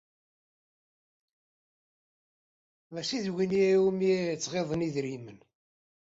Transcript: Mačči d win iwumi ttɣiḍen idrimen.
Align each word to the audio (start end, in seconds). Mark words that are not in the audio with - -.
Mačči 2.91 3.17
d 3.25 3.27
win 3.35 3.53
iwumi 3.67 4.13
ttɣiḍen 4.35 4.85
idrimen. 4.87 5.39